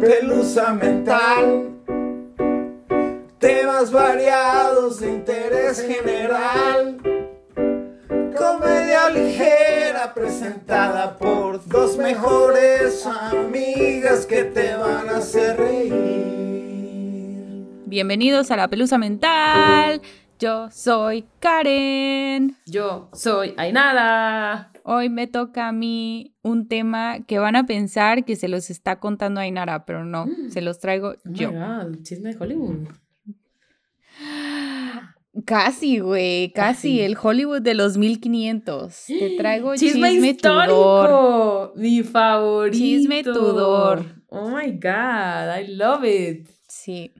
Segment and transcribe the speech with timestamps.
[0.00, 1.68] pelusa mental.
[3.38, 6.96] Temas variados de interés general.
[8.36, 15.90] Comedia ligera presentada por dos mejores amigas que te van a hacer reír.
[17.86, 20.00] Bienvenidos a la Pelusa Mental.
[20.38, 22.56] Yo soy Karen.
[22.64, 24.70] Yo soy Ainara.
[24.92, 28.98] Hoy me toca a mí un tema que van a pensar que se los está
[28.98, 31.52] contando Ainara, pero no, se los traigo Oh my yo.
[31.52, 32.88] God, chisme de Hollywood.
[35.46, 37.00] Casi, güey, casi, Casi.
[37.02, 39.04] el Hollywood de los 1500.
[39.06, 40.64] Te traigo chisme, Chisme, tudor.
[40.64, 41.72] histórico.
[41.76, 42.76] Mi favorito.
[42.76, 44.04] Chisme tudor.
[44.28, 46.48] Oh my God, I love it.
[46.68, 47.12] Sí.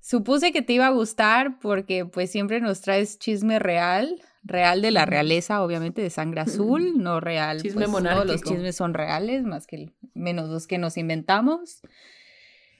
[0.00, 4.90] Supuse que te iba a gustar porque pues siempre nos traes chisme real, real de
[4.90, 7.62] la realeza, obviamente de sangre azul, no real.
[7.62, 11.80] Chisme pues, Todos los chismes son reales, más que el- menos los que nos inventamos.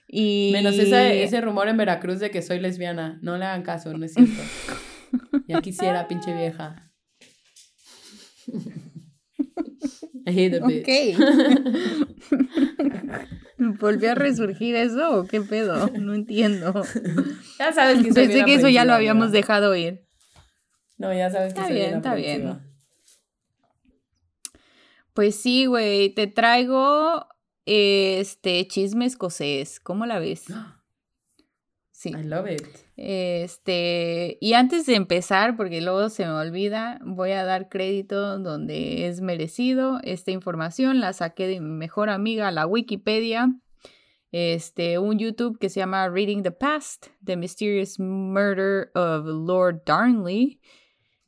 [0.07, 3.17] Y Menos ese, ese rumor en Veracruz de que soy lesbiana.
[3.21, 4.33] No le hagan caso, no es cierto.
[5.47, 6.91] Ya quisiera, pinche vieja.
[10.25, 11.17] I hate the bitch.
[11.19, 11.23] Ok.
[13.79, 15.89] ¿Volvió a resurgir eso o qué pedo?
[15.99, 16.83] No entiendo.
[17.59, 20.05] Ya sabes que Pensé que eso ya lo habíamos dejado ir.
[21.03, 22.61] No, ya sabes que Está bien, está bien.
[25.11, 27.27] Pues sí, güey, te traigo
[27.65, 29.81] este chisme escocés.
[29.81, 30.45] ¿Cómo la ves?
[31.91, 32.09] Sí.
[32.09, 32.67] I love it.
[32.97, 39.07] Este, y antes de empezar, porque luego se me olvida, voy a dar crédito donde
[39.07, 39.99] es merecido.
[40.03, 43.55] Esta información la saqué de mi mejor amiga, la Wikipedia.
[44.33, 50.59] Este, un YouTube que se llama Reading the Past, The Mysterious Murder of Lord Darnley.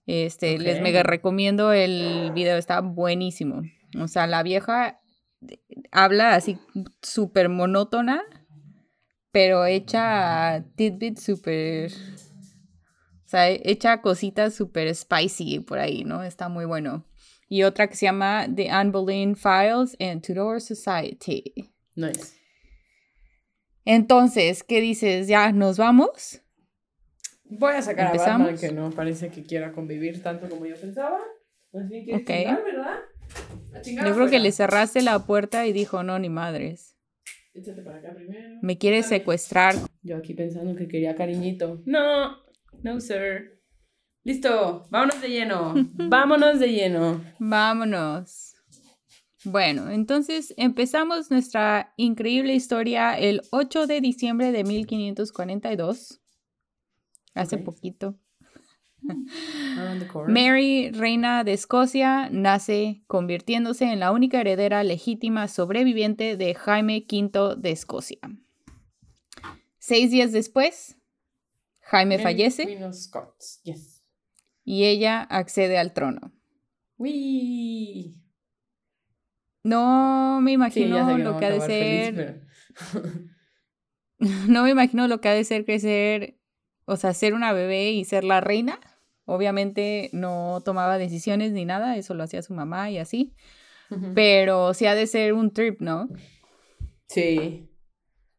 [0.06, 3.64] Este, les mega recomiendo el video, está buenísimo.
[4.00, 5.02] O sea, la vieja
[5.92, 6.58] habla así
[7.02, 8.24] súper monótona,
[9.32, 11.92] pero hecha tidbits súper...
[11.92, 16.24] O sea, hecha cositas súper spicy por ahí, ¿no?
[16.24, 17.06] Está muy bueno.
[17.50, 21.74] Y otra que se llama The Anne Boleyn Files and Tudor Society.
[21.96, 22.36] Nice.
[23.84, 25.28] Entonces, ¿qué dices?
[25.28, 26.42] ¿Ya nos vamos?
[27.50, 28.48] Voy a sacar a ¿Empezamos?
[28.52, 31.20] Batman que no parece que quiera convivir tanto como yo pensaba.
[31.74, 32.26] Así que Ok.
[32.28, 33.00] chingar, ¿verdad?
[33.76, 36.96] A chingar Yo creo que le cerraste la puerta y dijo, no, ni madres.
[37.54, 38.60] Échate para acá primero.
[38.62, 39.76] Me quiere secuestrar.
[40.02, 41.82] Yo aquí pensando que quería cariñito.
[41.86, 42.38] No,
[42.84, 43.62] no, sir.
[44.24, 45.74] Listo, vámonos de lleno.
[45.94, 47.22] vámonos de lleno.
[47.40, 48.56] Vámonos.
[49.44, 56.22] Bueno, entonces empezamos nuestra increíble historia el 8 de diciembre de 1542.
[57.36, 58.16] Hace poquito.
[60.34, 67.56] Mary, reina de Escocia, nace convirtiéndose en la única heredera legítima sobreviviente de Jaime V
[67.58, 68.18] de Escocia.
[69.78, 70.98] Seis días después,
[71.82, 72.64] Jaime Mary fallece.
[73.64, 74.02] Yes.
[74.64, 76.32] y ella accede al trono.
[76.98, 78.16] Wee.
[79.64, 82.16] No me imagino lo que ha de feliz, ser.
[82.94, 83.12] pero-
[84.48, 86.40] No me imagino lo que ha de ser crecer,
[86.86, 88.80] o sea, ser una bebé y ser la reina.
[89.26, 93.34] Obviamente no tomaba decisiones ni nada, eso lo hacía su mamá y así.
[94.14, 96.10] Pero sí ha de ser un trip, ¿no?
[97.08, 97.70] Sí.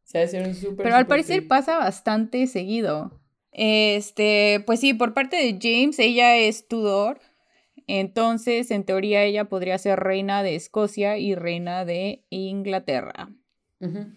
[0.02, 0.84] Se ha de ser un súper.
[0.84, 1.48] Pero al parecer trip.
[1.48, 3.20] pasa bastante seguido.
[3.52, 7.20] Este, pues sí, por parte de James, ella es Tudor.
[7.86, 13.30] Entonces, en teoría, ella podría ser reina de Escocia y reina de Inglaterra.
[13.80, 14.12] Ujú.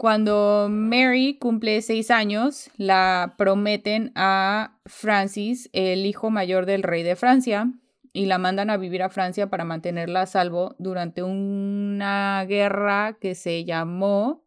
[0.00, 7.16] Cuando Mary cumple seis años, la prometen a Francis, el hijo mayor del rey de
[7.16, 7.70] Francia,
[8.14, 13.34] y la mandan a vivir a Francia para mantenerla a salvo durante una guerra que
[13.34, 14.42] se llamó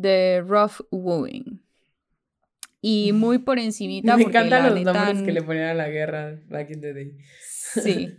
[0.00, 1.60] The Rough Wooing.
[2.80, 6.38] Y muy por encimita, Me porque encantan los nombres que le ponían a la guerra
[6.46, 7.16] back in the day.
[7.82, 8.16] Sí.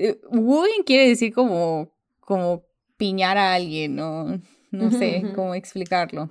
[0.00, 2.64] Eh, Wooing quiere decir como, como
[2.96, 4.40] piñar a alguien, ¿no?
[4.70, 6.30] No sé cómo explicarlo.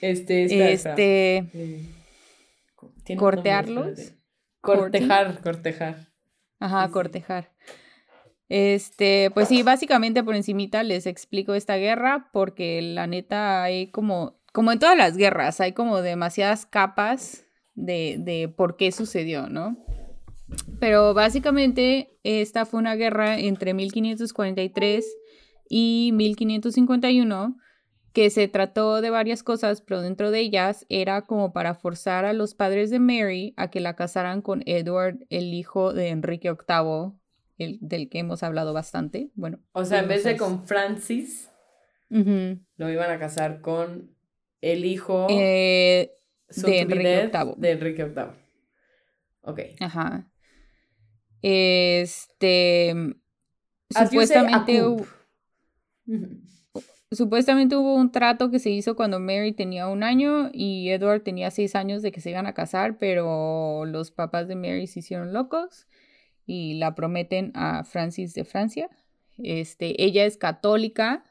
[0.00, 0.72] Este.
[0.72, 4.14] Este, Eh, cortearlos.
[4.60, 6.08] Cortejar, cortejar.
[6.60, 6.92] ajá, sí.
[6.92, 7.52] cortejar.
[8.48, 14.40] Este, pues sí, básicamente por encimita les explico esta guerra porque la neta hay como,
[14.52, 19.78] como en todas las guerras, hay como demasiadas capas de, de por qué sucedió, ¿no?
[20.80, 25.06] Pero básicamente esta fue una guerra entre 1543
[25.70, 27.56] y 1551
[28.12, 32.32] que se trató de varias cosas, pero dentro de ellas era como para forzar a
[32.32, 37.12] los padres de Mary a que la casaran con Edward, el hijo de Enrique VIII,
[37.58, 39.30] el, del que hemos hablado bastante.
[39.34, 41.48] Bueno, O sea, en vez de fuimos- con Francis,
[42.10, 44.14] lo iban a casar con
[44.60, 46.12] el hijo Eh,
[46.48, 47.54] de Enrique VIII.
[47.56, 48.24] De Enrique VIII.
[49.40, 49.60] Ok.
[49.80, 50.28] Ajá.
[51.40, 52.90] Este.
[53.94, 54.82] As Supuestamente,
[57.12, 61.50] supuestamente hubo un trato que se hizo cuando Mary tenía un año y Edward tenía
[61.50, 65.32] seis años de que se iban a casar, pero los papás de Mary se hicieron
[65.32, 65.86] locos
[66.46, 68.90] y la prometen a Francis de Francia.
[69.38, 71.24] Este, ella es católica.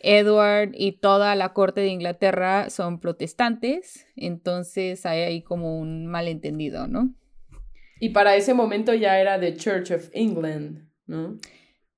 [0.00, 6.86] Edward y toda la corte de Inglaterra son protestantes, entonces hay ahí como un malentendido,
[6.86, 7.14] ¿no?
[8.00, 11.38] Y para ese momento ya era The Church of England, ¿no?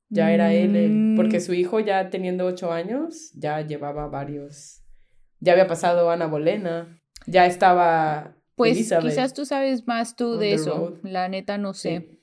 [0.08, 1.17] Ya era él, el- Mm.
[1.17, 4.82] porque su hijo ya teniendo ocho años, ya llevaba varios,
[5.41, 9.05] ya había pasado Ana Bolena, ya estaba Pues Elizabeth.
[9.11, 10.76] quizás tú sabes más tú de eso.
[10.76, 10.99] road.
[11.03, 12.19] La neta no sé.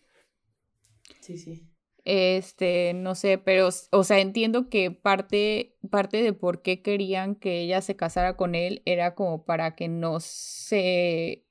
[1.20, 1.56] Sí, sí.
[1.56, 1.70] sí.
[2.06, 7.62] Este, no sé, pero, o sea, entiendo que parte, parte de por qué querían que
[7.62, 11.46] ella se casara con él era como para que no se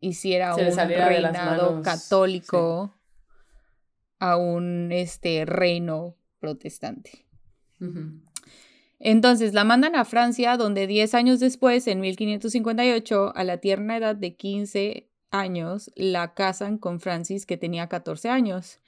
[0.00, 2.98] hiciera Se un reinado católico
[4.20, 7.26] a un este reino protestante.
[8.98, 14.14] Entonces la mandan a Francia, donde 10 años después, en 1558, a la tierna edad
[14.14, 18.78] de 15 años, la casan con Francis, que tenía 14 años,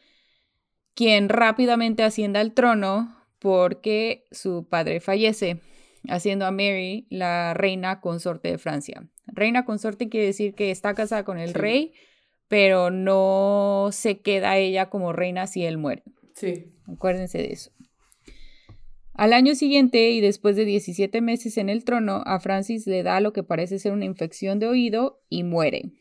[0.95, 5.61] quien rápidamente asciende al trono porque su padre fallece,
[6.09, 9.09] haciendo a Mary la reina consorte de Francia.
[9.27, 11.55] Reina consorte quiere decir que está casada con el Sí.
[11.55, 11.93] rey,
[12.53, 16.03] pero no se queda ella como reina si él muere.
[16.35, 16.67] Sí.
[16.87, 17.71] Acuérdense de eso.
[19.15, 23.21] Al año siguiente, y después de 17 meses en el trono, a Francis le da
[23.21, 25.93] lo que parece ser una infección de oído y muere.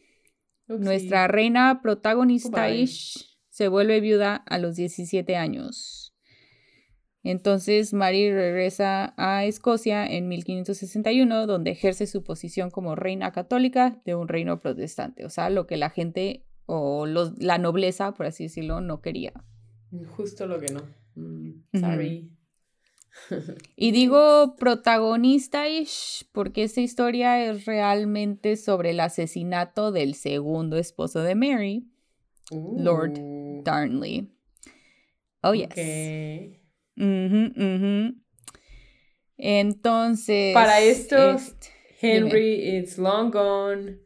[0.68, 2.69] Nuestra reina protagonista.
[2.69, 6.11] Ish se vuelve viuda a los 17 años.
[7.23, 14.15] Entonces Mary regresa a Escocia en 1561, donde ejerce su posición como reina católica de
[14.15, 18.45] un reino protestante, o sea, lo que la gente o los- la nobleza, por así
[18.45, 19.33] decirlo, no quería.
[20.15, 20.81] Justo lo que no.
[21.15, 22.31] Mm, sorry.
[23.75, 31.35] Y digo protagonista-ish porque esta historia es realmente sobre el asesinato del segundo esposo de
[31.35, 31.88] Mary,
[32.51, 34.31] Lord Uh, Darnley.
[35.44, 35.68] Oh, yes.
[37.01, 38.15] Ujú, ujú.
[39.38, 40.53] Entonces.
[40.53, 41.68] Para esto, este,
[42.00, 44.00] Henry, it's long gone.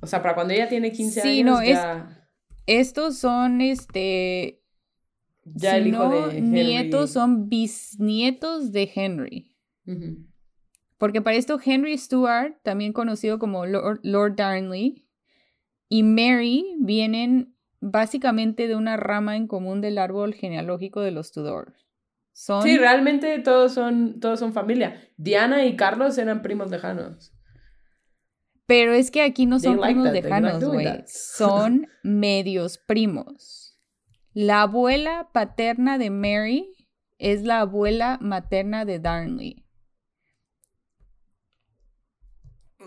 [0.00, 2.28] O sea, para cuando ella tiene 15 Sí, años, no, es- ya,
[2.66, 4.62] estos son este.
[5.44, 6.40] ya si el hijo no de Henry.
[6.50, 9.56] nietos, son bisnietos de Henry.
[10.98, 15.06] Porque para esto Henry Stuart, también conocido como Lord, Lord Darnley,
[15.88, 17.55] y Mary vienen
[17.90, 21.74] básicamente de una rama en común del árbol genealógico de los Tudor.
[22.32, 25.00] Son, Sí, realmente todos son, todos son familia.
[25.16, 27.32] Diana y Carlos eran primos lejanos.
[28.66, 30.86] pero es que aquí no son like primos that, lejanos, güey.
[31.06, 33.78] Son medios primos.
[34.34, 36.88] La abuela paterna de Mary
[37.18, 39.64] es la abuela materna de Darnley.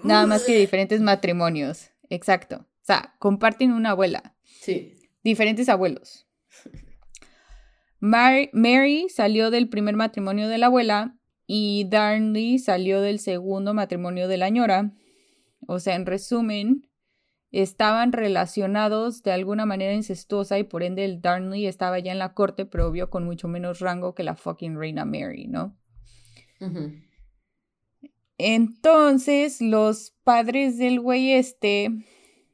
[0.03, 1.89] Nada más que diferentes matrimonios.
[2.09, 2.65] Exacto.
[2.89, 4.35] O sea, comparten una abuela.
[4.43, 4.95] Sí.
[5.23, 6.27] diferentes abuelos.
[7.99, 11.15] Mar- Mary salió del primer matrimonio de la abuela
[11.45, 14.91] y Darnley salió del segundo matrimonio de la ñora.
[15.67, 16.89] O sea, en resumen,
[17.51, 22.33] estaban relacionados de alguna manera incestuosa y por ende el Darnley estaba ya en la
[22.33, 25.77] corte, pero obvio con mucho menos rango que la fucking reina Mary, ¿no?
[28.39, 31.89] Entonces, los padres del güey este,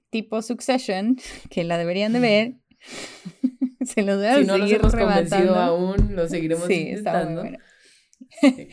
[0.09, 1.17] tipo Succession,
[1.49, 2.53] que la deberían de ver,
[3.85, 7.33] se los voy a Si no los hemos convencido aún, lo seguiremos Sí, está muy
[7.33, 7.41] intentando.
[7.41, 7.59] buena.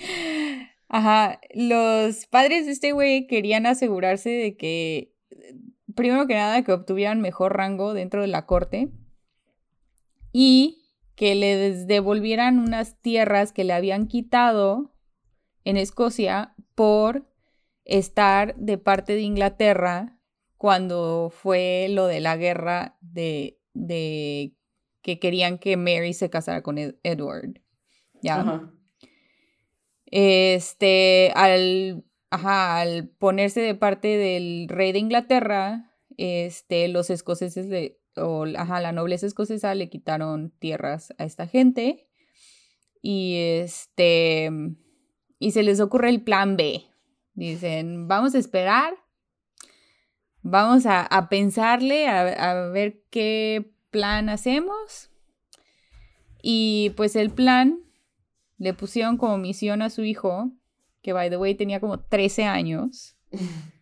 [0.89, 5.15] Ajá, los padres de este güey querían asegurarse de que,
[5.95, 8.91] primero que nada, que obtuvieran mejor rango dentro de la corte
[10.33, 10.83] y
[11.15, 14.95] que les devolvieran unas tierras que le habían quitado
[15.65, 17.27] en Escocia por
[17.85, 20.19] estar de parte de Inglaterra
[20.62, 24.54] cuando fue lo de la guerra de, de
[25.02, 27.61] que querían que Mary se casara con Ed- Edward.
[28.23, 28.42] ¿Ya?
[28.42, 28.73] Ajá.
[30.07, 37.99] Este, al, ajá, al ponerse de parte del rey de Inglaterra, este, los escoceses le,
[38.14, 42.07] o, ajá, la nobleza escocesa le quitaron tierras a esta gente
[43.00, 44.49] y este,
[45.40, 46.85] y se les ocurre el plan B.
[47.35, 48.95] Dicen, vamos a esperar,
[50.42, 55.11] vamos a, a pensarle, a, a ver qué plan hacemos.
[56.42, 57.78] Y pues el plan
[58.58, 60.52] le pusieron como misión a su hijo,
[61.02, 63.16] que by the way tenía como 13 años.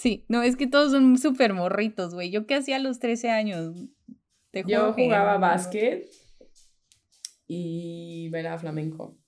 [0.00, 2.30] Sí, no, es que todos son súper morritos, güey.
[2.30, 3.74] ¿Yo qué hacía a los 13 años?
[4.50, 6.08] Te Yo jugaba básquet
[7.46, 9.18] y bailaba flamenco.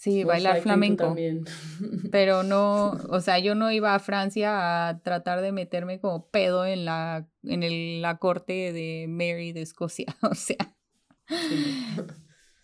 [0.00, 1.04] Sí, bailar flamenco.
[1.04, 1.44] También.
[2.10, 6.64] Pero no, o sea, yo no iba a Francia a tratar de meterme como pedo
[6.64, 10.56] en la, en el, la corte de Mary de Escocia, o sea.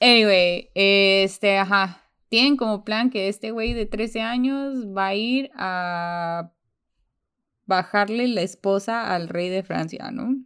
[0.01, 2.03] Anyway, este, ajá.
[2.31, 6.55] Tienen como plan que este güey de 13 años va a ir a
[7.67, 10.43] bajarle la esposa al rey de Francia, ¿no?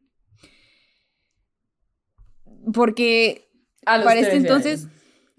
[2.73, 3.49] Porque
[3.85, 4.89] para este entonces,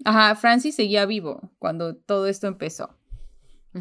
[0.04, 2.96] ajá, Francis seguía vivo cuando todo esto empezó.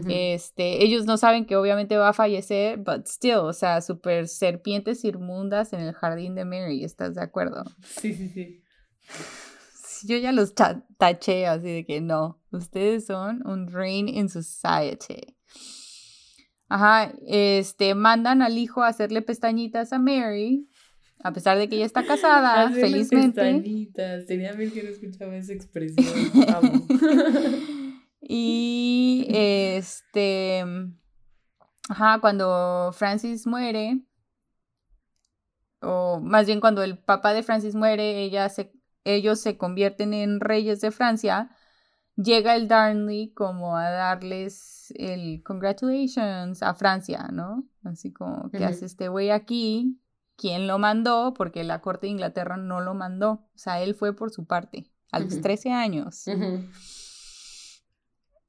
[0.08, 5.04] Este, ellos no saben que obviamente va a fallecer, but still, o sea, super serpientes
[5.04, 7.66] inmundas en el jardín de Mary, ¿estás de acuerdo?
[7.84, 8.64] Sí, sí, sí.
[10.08, 15.36] Yo ya los taché así de que no, ustedes son un reign in society.
[16.70, 20.70] Ajá, este, mandan al hijo a hacerle pestañitas a Mary,
[21.24, 23.42] a pesar de que ella está casada, hacerle felizmente.
[23.42, 26.06] Pestañitas, tenía mil que no escuchaba esa expresión.
[28.22, 30.64] y este,
[31.90, 34.02] ajá, cuando Francis muere,
[35.82, 38.72] o más bien cuando el papá de Francis muere, ella se,
[39.04, 41.52] ellos se convierten en reyes de Francia
[42.16, 47.66] llega el Darnley como a darles el congratulations a Francia, ¿no?
[47.84, 50.00] Así como, ¿qué hace este güey aquí?
[50.42, 51.36] ¿Quién lo mandó?
[51.36, 53.48] Porque la corte de Inglaterra no lo mandó.
[53.54, 56.26] O sea, él fue por su parte, a los 13 años.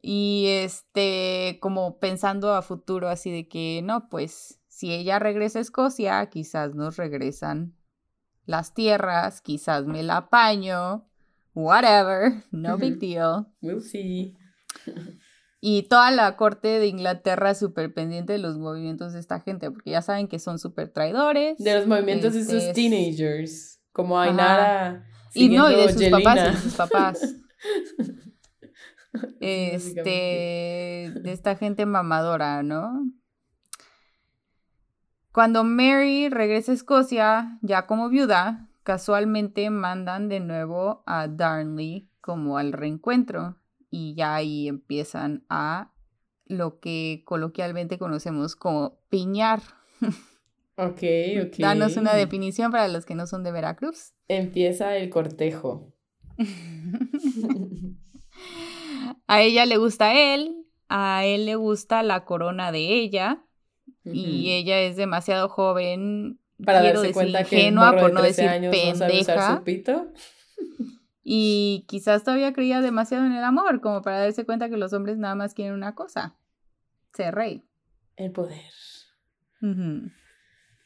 [0.00, 5.62] Y este, como pensando a futuro, así de que, no, pues, si ella regresa a
[5.62, 7.76] Escocia, quizás nos regresan
[8.46, 11.06] las tierras, quizás me la apaño
[11.52, 13.48] whatever, no big deal.
[13.60, 14.34] We'll see.
[15.64, 19.90] Y toda la corte de Inglaterra súper pendiente de los movimientos de esta gente, porque
[19.92, 21.56] ya saben que son súper traidores.
[21.58, 25.06] De los movimientos de sus este, teenagers, como Ainara.
[25.34, 27.36] Y no, y de sus papás, y de sus papás.
[29.40, 33.08] este, de esta gente mamadora, ¿no?
[35.30, 42.58] Cuando Mary regresa a Escocia, ya como viuda, casualmente mandan de nuevo a Darnley como
[42.58, 43.61] al reencuentro
[43.92, 45.92] y ya ahí empiezan a
[46.46, 49.60] lo que coloquialmente conocemos como piñar.
[50.76, 51.02] Ok,
[51.46, 51.56] ok.
[51.58, 54.14] Danos una definición para los que no son de Veracruz.
[54.28, 55.92] Empieza el cortejo.
[59.26, 63.44] a ella le gusta él, a él le gusta la corona de ella
[64.04, 69.58] y ella es demasiado joven para darse cuenta que ingenua, por no decir años pendeja.
[69.58, 70.06] su pito.
[71.24, 75.18] Y quizás todavía creía demasiado en el amor, como para darse cuenta que los hombres
[75.18, 76.36] nada más quieren una cosa,
[77.12, 77.64] ser rey.
[78.16, 78.60] El poder.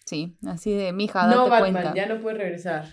[0.05, 2.87] Sí, así de, mija, date no, Batman, ya no puedes regresar.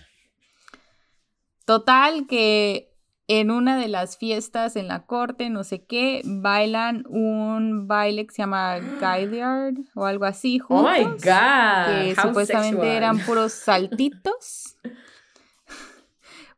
[1.66, 2.94] Total que
[3.26, 8.34] en una de las fiestas en la corte, no sé qué, bailan un baile que
[8.34, 10.92] se llama Gaillard o algo así juntos.
[10.98, 11.86] Oh my god.
[11.86, 14.76] Que supuestamente eran puros saltitos.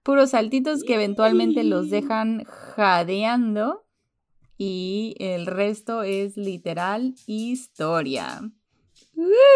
[0.07, 3.85] puros saltitos que eventualmente los dejan jadeando.
[4.57, 8.41] Y el resto es literal historia.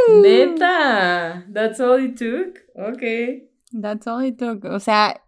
[0.09, 2.59] Neta, that's all it took.
[2.75, 3.49] Okay.
[3.73, 4.64] That's all it took.
[4.64, 5.23] O sea,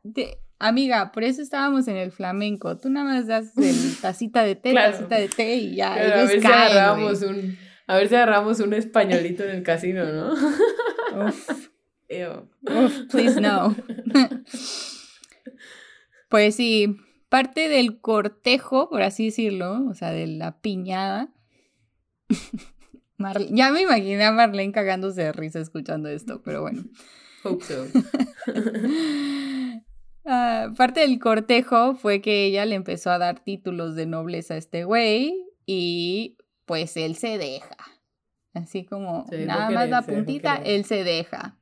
[0.58, 2.76] Amiga, por eso estábamos en el flamenco.
[2.78, 5.94] Tú nada más das el tacita de té, tacita de té y ya.
[5.94, 10.32] a, ver si agarramos un, a ver si agarramos un españolito en el casino, ¿no?
[11.26, 11.68] Uf.
[12.68, 13.74] Uf, please no.
[16.32, 16.96] pues sí,
[17.28, 21.28] parte del cortejo, por así decirlo, o sea, de la piñada.
[23.50, 26.84] ya me imaginé a Marlene cagándose de risa escuchando esto, pero bueno.
[27.44, 27.86] Hope so.
[30.24, 34.56] Ah, parte del cortejo fue que ella le empezó a dar títulos de nobleza a
[34.56, 35.34] este güey
[35.66, 37.76] y pues él se deja.
[38.54, 41.58] Así como nada más la puntita, él se deja.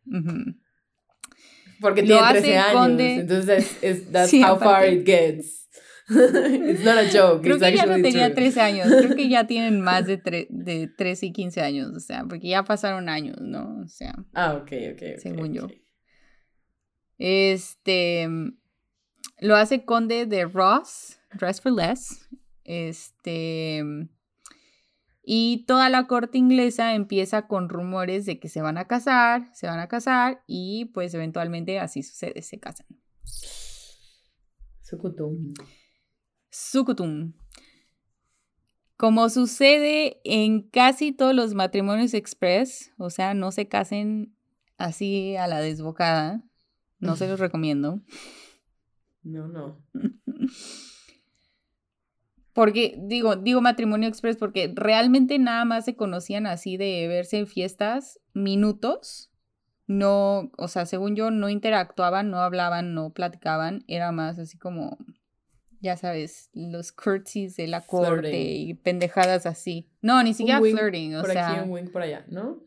[1.81, 5.69] Porque tiene 13 años, entonces es, that's how far it gets.
[6.11, 7.43] It's not a joke.
[7.43, 10.21] Creo que ya no tenía 13 años, creo que ya tienen más de,
[10.51, 13.81] de 13 y 15 años, o sea, porque ya pasaron años, ¿no?
[13.85, 14.15] O sea.
[14.35, 15.19] Ah, ok, ok.
[15.19, 15.69] según yo.
[17.19, 18.29] Este
[19.41, 22.29] lo hace conde de Ross, Dress for Less.
[22.65, 23.83] Este.
[25.33, 29.69] Y toda la corte inglesa empieza con rumores de que se van a casar, se
[29.69, 32.89] van a casar y pues eventualmente así sucede, se casan.
[34.83, 35.55] Sukutum.
[36.51, 37.35] Sukutum.
[38.97, 44.35] Como sucede en casi todos los matrimonios express, o sea, no se casen
[44.79, 46.43] así a la desbocada,
[46.99, 48.01] no se los recomiendo.
[49.23, 49.81] No, no.
[52.61, 57.47] Porque digo, digo matrimonio express porque realmente nada más se conocían así de verse en
[57.47, 59.31] fiestas minutos.
[59.87, 63.83] No, o sea, según yo, no interactuaban, no hablaban, no platicaban.
[63.89, 64.99] Era más así como,
[65.81, 69.89] ya sabes, los curtsies de la corte y pendejadas así.
[70.03, 71.53] No, ni siquiera flirting, o por sea.
[71.53, 72.59] aquí, un wink por allá, ¿no?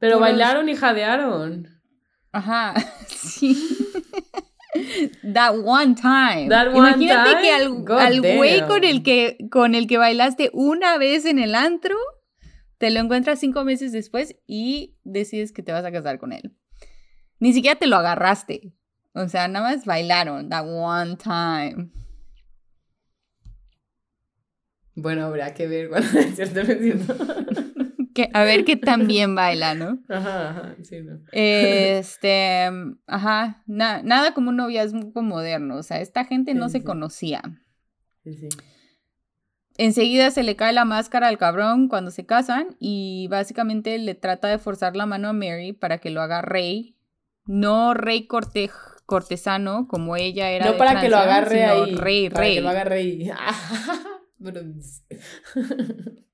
[0.00, 1.68] Pero puros- bailaron y jadearon.
[2.32, 2.74] Ajá,
[3.06, 3.56] sí.
[5.22, 6.48] That one time.
[6.48, 7.42] That one Imagínate time?
[7.42, 11.38] que al, God al güey con el que con el que bailaste una vez en
[11.38, 11.96] el antro,
[12.78, 16.54] te lo encuentras cinco meses después y decides que te vas a casar con él.
[17.40, 18.72] Ni siquiera te lo agarraste.
[19.12, 21.90] O sea, nada más bailaron that one time.
[24.94, 27.14] Bueno, habrá que ver cuando es cierto me siento.
[28.18, 30.00] Que, a ver qué tan bien baila, ¿no?
[30.08, 31.20] Ajá, ajá, sí, no.
[31.30, 32.68] Este,
[33.06, 35.76] ajá, na- nada como un noviazgo moderno.
[35.76, 36.84] O sea, esta gente no Sí, se sí.
[36.84, 37.42] conocía.
[38.24, 38.48] Sí, sí.
[39.76, 44.48] Enseguida se le cae la máscara al cabrón cuando se casan y básicamente le trata
[44.48, 46.96] de forzar la mano a Mary para que lo haga rey.
[47.46, 48.70] No rey corte-
[49.06, 50.66] cortesano como ella era.
[50.66, 51.94] No de para que lo agarre ahí.
[51.94, 52.54] Rey, para rey.
[52.56, 53.30] que lo haga rey.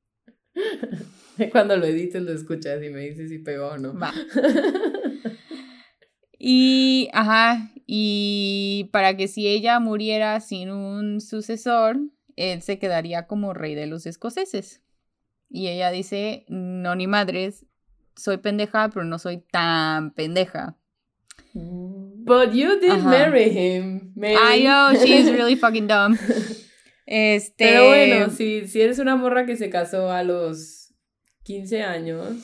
[1.52, 3.98] Cuando lo edites lo escuchas y me dices si pegó o no.
[3.98, 4.12] Va.
[6.46, 11.96] Y, ajá, y para que si ella muriera sin un sucesor,
[12.36, 14.82] él se quedaría como rey de los escoceses.
[15.48, 17.64] Y ella dice, no ni madres,
[18.14, 20.76] soy pendeja, pero no soy tan pendeja.
[21.54, 23.08] But you did Ajá.
[23.08, 24.12] marry him.
[24.22, 26.18] I know, she's really fucking dumb.
[27.06, 27.64] Este.
[27.66, 30.94] Pero bueno, si, si eres una morra que se casó a los
[31.42, 32.36] 15 años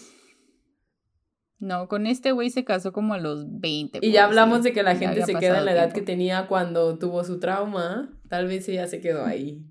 [1.58, 4.00] No, con este güey se casó como a los 20.
[4.02, 6.98] y ya hablamos de que la gente se queda en la edad que tenía cuando
[6.98, 9.64] tuvo su trauma, tal vez ella se quedó ahí.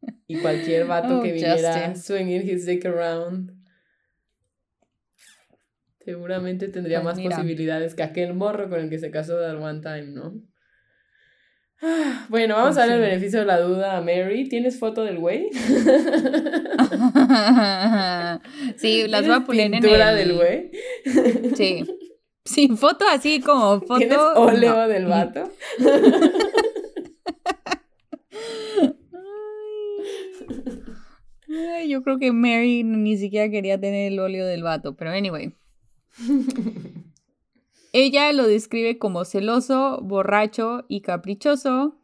[0.28, 3.50] Y cualquier vato Oh, que viniera swinging his dick around
[6.04, 7.36] seguramente tendría Pues más mira.
[7.36, 10.34] posibilidades que aquel morro con el que se casó that one time, ¿no?
[12.28, 14.48] Bueno, vamos a darle el beneficio de la duda a Mary.
[14.48, 15.50] ¿Tienes foto del güey?
[18.76, 19.82] sí, las voy a ¿Tienes poner en el...
[20.16, 20.70] del güey?
[21.54, 21.84] Sí.
[22.48, 23.98] Sí, foto así como foto.
[23.98, 24.88] ¿Tienes óleo no.
[24.88, 25.52] del vato?
[31.48, 35.54] Ay, yo creo que Mary ni siquiera quería tener el óleo del vato, pero anyway.
[37.92, 41.96] Ella lo describe como celoso, borracho y caprichoso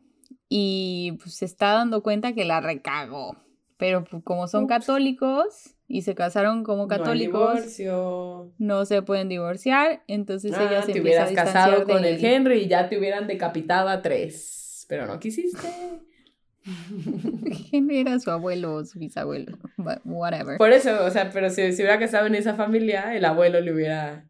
[0.49, 3.37] y pues, se está dando cuenta que la recagó.
[3.77, 4.68] Pero pues, como son Ups.
[4.70, 8.53] católicos y se casaron como No católicos, divorcio.
[8.59, 12.05] no se pueden divorciar, entonces ella Ah, se te empieza a hubieras distanciar casado con
[12.05, 12.25] el.
[12.25, 14.87] Henry y ya te hubieran decapitado a tres.
[14.88, 15.59] Pero no quisiste.
[17.73, 20.57] Henry era su abuelo o su bisabuelo, but whatever.
[20.57, 23.73] Por eso, o sea, pero si se hubiera casado en esa familia, el abuelo le
[23.73, 24.27] hubiera.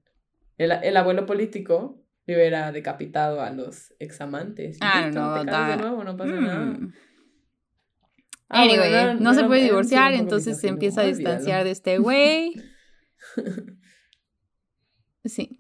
[0.59, 4.79] El, el abuelo político le hubiera decapitado a los examantes.
[4.81, 6.45] Ah, no, te de nuevo, no pasa Mm.
[6.45, 6.79] nada.
[8.49, 12.55] Ah, Anyway, bueno, no, se puede divorciar, entonces se empieza a distanciar de este güey.
[15.25, 15.57] Sí.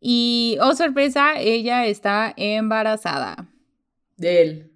[0.00, 3.48] Y, oh sorpresa, ella está embarazada.
[4.16, 4.72] De él.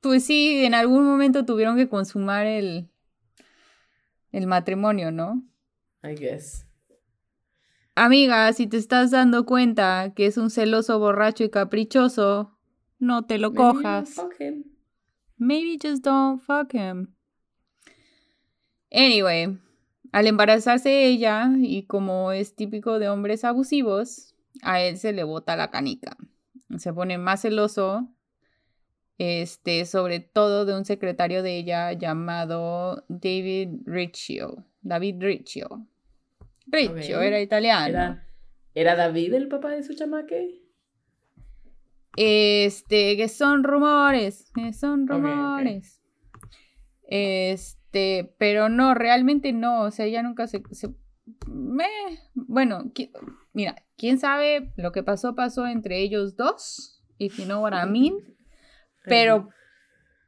[0.00, 2.88] Pues sí, en algún momento tuvieron que consumar el,
[4.32, 5.44] el matrimonio, ¿no?
[6.02, 6.65] I guess.
[7.98, 12.52] Amiga, si te estás dando cuenta que es un celoso borracho y caprichoso,
[12.98, 14.10] no te lo Maybe cojas.
[14.10, 14.64] fuck him.
[15.38, 17.14] Maybe just don't fuck him.
[18.92, 19.58] Anyway,
[20.12, 25.56] al embarazarse ella, y como es típico de hombres abusivos, a él se le bota
[25.56, 26.18] la canica.
[26.76, 28.10] Se pone más celoso,
[29.16, 34.66] este, sobre todo de un secretario de ella llamado David Riccio.
[34.82, 35.86] David Riccio.
[36.66, 37.86] Riccio era italiano.
[37.88, 38.28] Era,
[38.74, 40.62] ¿Era David el papá de su chamaque?
[42.16, 46.02] Este, que son rumores, que son rumores.
[47.08, 50.62] Este, pero no, realmente no, o sea, ella nunca se...
[50.72, 50.94] se-
[51.48, 51.86] me,
[52.34, 53.10] bueno, qui-
[53.52, 57.88] mira, quién sabe lo que pasó, pasó entre ellos dos, if you know what I
[57.88, 58.14] mean,
[59.04, 59.48] pero,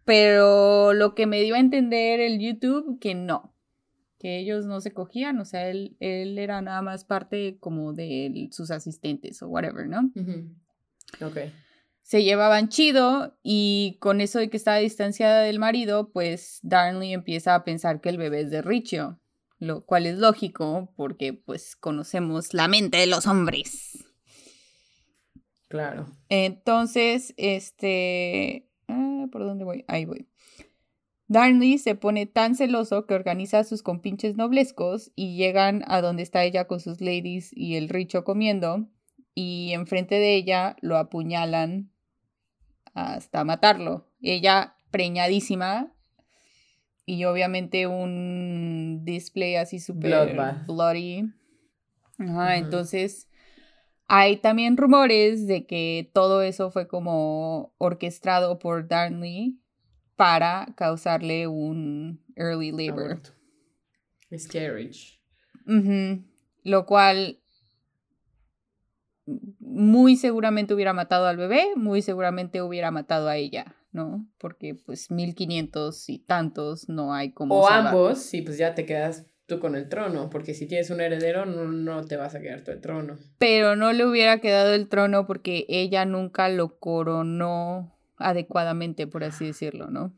[0.04, 3.54] pero lo que me dio a entender el YouTube, que no,
[4.18, 8.48] que ellos no se cogían, o sea, él, él era nada más parte como de
[8.52, 10.10] sus asistentes o whatever, ¿no?
[10.14, 10.54] Ujú.
[11.24, 11.38] Ok.
[12.02, 17.54] se llevaban chido y con eso de que estaba distanciada del marido, pues Darnley empieza
[17.54, 19.20] a pensar que el bebé es de Richio,
[19.58, 24.04] lo cual es lógico porque pues conocemos la mente de los hombres.
[25.68, 26.06] Claro.
[26.30, 28.70] Entonces, este...
[28.88, 29.84] ah, ¿Por dónde voy?
[29.86, 30.26] Ahí voy.
[31.28, 36.22] Darnley se pone tan celoso que organiza a sus compinches noblescos y llegan a donde
[36.22, 38.88] está ella con sus ladies y el richo comiendo
[39.34, 41.92] y enfrente de ella lo apuñalan
[42.94, 44.08] hasta matarlo.
[44.22, 45.92] Ella preñadísima
[47.04, 50.66] y obviamente un display así Bloodbath.
[50.66, 51.30] bloody.
[52.18, 53.28] Ajá, entonces
[54.06, 59.60] hay también rumores de que todo eso fue como orquestado por Darnley
[60.18, 63.12] para causarle un early labor.
[63.12, 63.30] Aborto.
[64.30, 65.20] Miscarriage.
[66.64, 67.38] Lo cual
[69.60, 74.26] muy seguramente hubiera matado al bebé, muy seguramente hubiera matado a ella, ¿no?
[74.38, 77.60] Porque pues 1500 y tantos no hay como...
[77.60, 77.86] O salvar.
[77.86, 81.46] ambos, sí, pues ya te quedas tú con el trono, porque si tienes un heredero
[81.46, 83.18] no, no te vas a quedar tú el trono.
[83.38, 89.46] Pero no le hubiera quedado el trono porque ella nunca lo coronó adecuadamente, por así
[89.46, 90.12] decirlo, ¿no?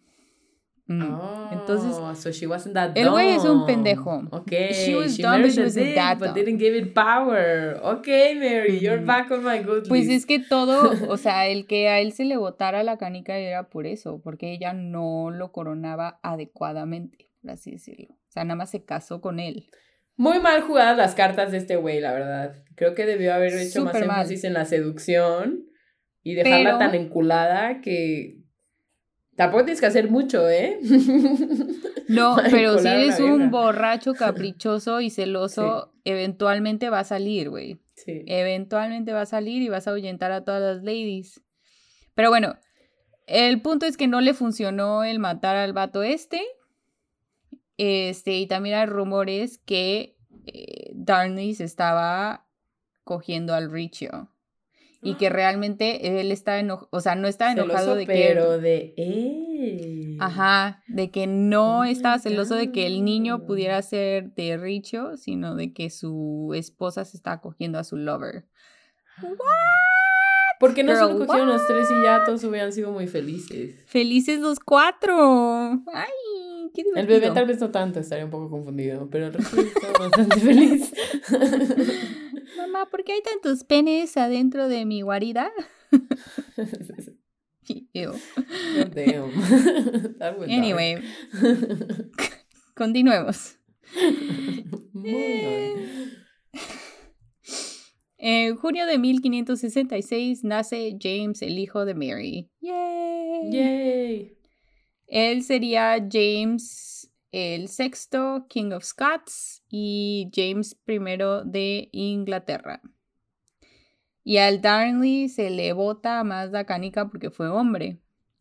[0.87, 1.53] Mm.
[1.53, 4.23] Entonces, Oh, so she wasn't that el güey es un pendejo.
[4.33, 6.35] Okay, She was she dumb, but she wasn't dick, that but dumb.
[6.35, 7.79] didn't give it power.
[7.83, 9.07] Okay, Mary, you're Ujú.
[9.07, 10.11] back on my good Pues list.
[10.23, 13.69] es que todo, o sea, el que a él se le botara la canica era
[13.69, 18.09] por eso, porque ella no lo coronaba adecuadamente, por así decirlo.
[18.29, 19.69] O sea, nada más se casó con él.
[20.17, 22.65] Muy mal jugadas las cartas de este güey, la verdad.
[22.75, 24.03] Creo que debió haber hecho más mal.
[24.03, 25.67] énfasis en la seducción
[26.23, 28.39] y dejarla Pero- tan enculada que
[29.37, 30.79] tampoco tienes que hacer mucho, ¿eh?
[32.09, 37.79] No, pero si eres un borracho caprichoso y celoso, eventualmente va a salir, güey.
[37.95, 38.25] Sí.
[38.27, 41.41] Eventualmente va a salir y vas a ahuyentar a todas las ladies.
[42.15, 42.57] Pero bueno,
[43.29, 46.43] el punto es que no le funcionó el matar al vato este.
[47.77, 52.45] Este, y también hay rumores que eh, Darnley se estaba
[53.05, 54.30] cogiendo al Richio.
[55.03, 58.13] Y que realmente él está enojado, o sea, no está enojado de que...
[58.13, 60.19] pero de él.
[60.21, 65.17] Ajá, de que no Oh estaba celoso de que el niño pudiera ser de Richio,
[65.17, 68.45] sino de que su esposa se estaba cogiendo a su lover.
[70.59, 73.83] ¿Por qué no Girl, solo cogieron los tres y ya todos hubieran sido muy felices?
[73.87, 75.83] ¡Felices los cuatro!
[75.95, 76.71] ¡Ay!
[76.75, 77.21] ¡Qué El divertido!
[77.21, 80.93] bebé tal vez no tanto, estaría un poco confundido, pero el resto estaba bastante feliz.
[82.57, 85.51] Mamá, ¿por qué hay tantos penes adentro de mi guarida?
[87.93, 88.15] Ew.
[90.21, 90.97] Anyway,
[92.75, 93.57] continuemos.
[98.19, 102.51] En junio de 1566 nace James, el hijo de Mary.
[102.61, 103.51] ¡Yay!
[103.51, 104.37] Yay.
[105.07, 106.90] Él sería James
[107.33, 110.99] el sexto, King of Scots, y James I
[111.45, 112.83] de Inglaterra.
[114.25, 117.99] Y al Darnley se le bota más la canica porque fue hombre.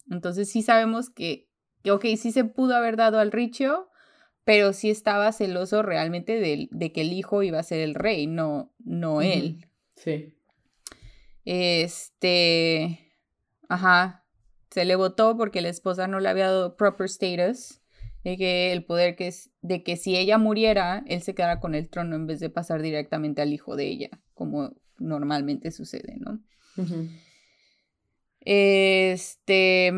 [0.09, 1.47] Entonces sí sabemos que,
[1.83, 3.89] que, ok, sí se pudo haber dado al Richio,
[4.43, 8.27] pero sí estaba celoso realmente de, de que el hijo iba a ser el rey,
[8.27, 9.67] no, no él.
[9.95, 10.33] Sí.
[11.45, 13.13] Este,
[13.67, 14.25] ajá,
[14.69, 17.78] se le votó porque la esposa no le había dado proper status,
[18.23, 21.75] de que el poder que es, de que si ella muriera, él se quedara con
[21.75, 26.39] el trono en vez de pasar directamente al hijo de ella, como normalmente sucede, ¿no?
[28.41, 29.93] Este,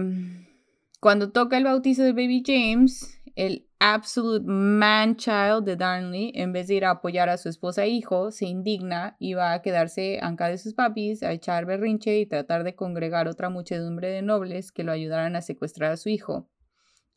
[0.99, 6.67] cuando toca el bautizo de Baby James, el absolute man child de Darnley, en vez
[6.67, 10.19] de ir a apoyar a su esposa e hijo, se indigna y va a quedarse
[10.21, 14.71] anca de sus papis, a echar berrinche y tratar de congregar otra muchedumbre de nobles
[14.71, 16.50] que lo ayudaran a secuestrar a su hijo,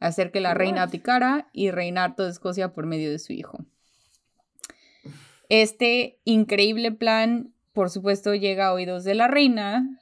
[0.07, 3.65] hacer que la reina abdicara y reinar toda Escocia por medio de su hijo.
[5.49, 10.01] Este increíble plan, por supuesto, llega a oídos de la reina,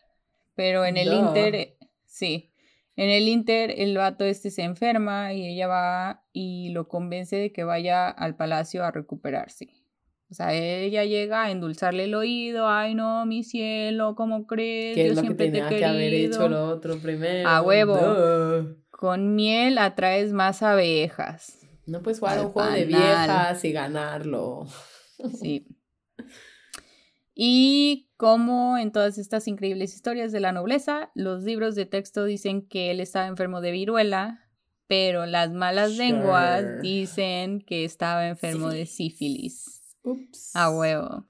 [0.54, 1.12] pero en el.
[1.12, 2.52] Inter, sí,
[2.96, 7.52] en el Inter el vato este se enferma y ella va y lo convence de
[7.52, 9.81] que vaya al palacio a recuperarse.
[10.32, 14.94] O sea, ella llega a endulzarle el oído, ay no, mi cielo, ¿cómo crees?
[14.94, 16.48] ¿Qué Yo es lo que siempre te que haber hecho querido".
[16.48, 17.46] lo otro primero?
[17.46, 17.98] A huevo.
[17.98, 18.78] Duh.
[18.88, 21.58] Con miel atraes más abejas.
[21.84, 24.66] No puedes jugar Al un juego de viejas y ganarlo.
[25.38, 25.66] Sí.
[27.34, 32.60] Y como en todas estas increíbles historias de la nobleza, los libros de texto dicen
[32.68, 34.50] que él estaba enfermo de viruela,
[34.86, 39.81] pero las malas lenguas dicen que estaba enfermo de sífilis.
[40.02, 40.54] Ups.
[40.54, 41.26] A huevo.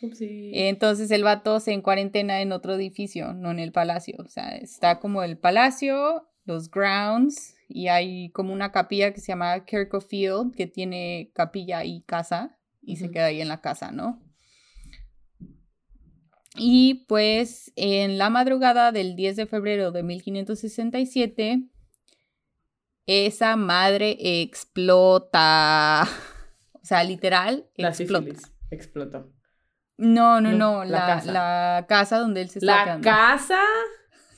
[0.00, 0.52] Upsi.
[0.54, 4.16] Entonces el vato se en cuarentena en otro edificio, no en el palacio.
[4.18, 9.28] O sea, está como el palacio, los grounds, y hay como una capilla que se
[9.28, 13.90] llama Kirko Field, que tiene capilla y casa, y se queda ahí en la casa,
[13.92, 14.22] ¿no?
[16.56, 21.68] Y pues en la madrugada del 10 de febrero de 1567,
[23.06, 26.08] esa madre explota.
[26.88, 28.24] O sea, literal, La explota.
[28.24, 29.30] sífilis explotó.
[29.98, 31.32] No, no, No, no, la la, casa.
[31.32, 33.04] la casa donde él se está La quedando.
[33.04, 33.60] casa.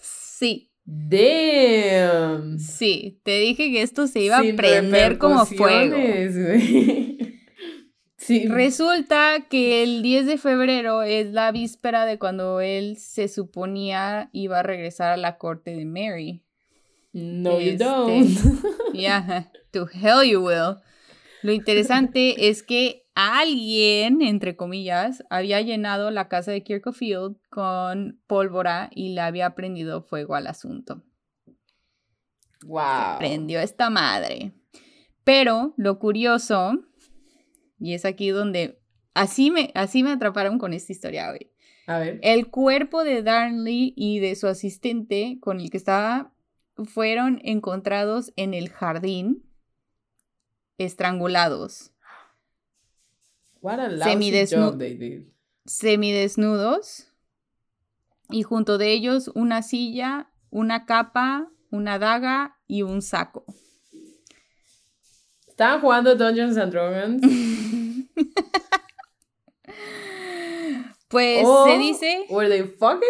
[0.01, 2.59] Sí, Damn.
[2.59, 3.21] sí.
[3.23, 5.97] Te dije que esto se iba a prender como fuego.
[8.17, 8.47] Sí.
[8.49, 14.59] Resulta que el 10 de febrero es la víspera de cuando él se suponía iba
[14.59, 16.43] a regresar a la corte de Mary.
[17.13, 18.29] no, you Este, don't.
[18.93, 20.77] Yeah, to hell you will.
[21.43, 28.91] Lo interesante es que alguien, entre comillas, había llenado la casa de Kirkfield con pólvora
[28.95, 31.03] y le había prendido fuego al asunto.
[32.65, 33.19] wow.
[33.19, 34.53] Prendió esta madre.
[35.25, 36.73] Pero lo curioso,
[37.79, 38.81] y es aquí donde
[39.15, 41.51] así me, así me atraparon con esta historia, güey.
[41.87, 42.21] A ver.
[42.23, 46.33] El cuerpo de Darnley y de su asistente con el que estaba
[46.85, 49.50] fueron encontrados en el jardín,
[50.85, 51.91] estrangulados,
[53.63, 55.23] What a semidesnu- job they did.
[55.67, 57.07] semidesnudos,
[58.31, 63.45] y junto de ellos una silla, una capa, una daga y un saco.
[65.47, 67.23] Estaban jugando Dungeons and Dragons.
[71.09, 73.09] Pues se dice, Were they fucking?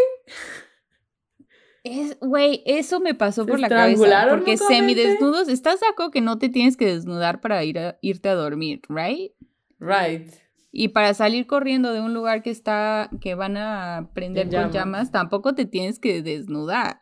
[1.82, 4.94] Es, güey, eso me pasó ¿Se por la cabeza, porque mutuamente?
[4.94, 8.82] semidesnudos, ¿estás acuerdo que no te tienes que desnudar para ir a- irte a dormir,
[8.88, 9.32] right?
[9.78, 10.30] Right.
[10.72, 14.58] Y para salir corriendo de un lugar que está, que van a prender En con
[14.60, 14.74] llamas.
[14.74, 17.00] llamas, tampoco te tienes que desnudar.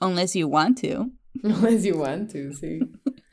[0.00, 1.10] Unless you want to.
[1.42, 2.78] Unless you want to, sí.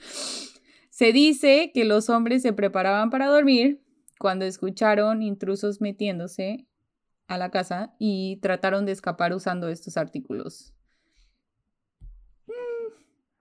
[0.89, 3.81] Se dice que los hombres se preparaban para dormir
[4.19, 6.67] cuando escucharon intrusos metiéndose
[7.33, 10.73] a la casa y trataron de escapar usando estos artículos.
[12.47, 12.53] O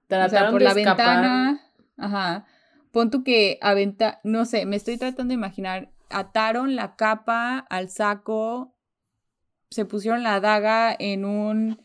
[0.09, 1.07] sea, Trataron por de la escapar.
[1.16, 1.61] ventana.
[1.96, 2.46] Ajá.
[2.90, 5.90] Pon tú que aventa, no sé, me estoy tratando de imaginar.
[6.09, 8.74] Ataron la capa al saco,
[9.70, 11.81] se pusieron la daga en un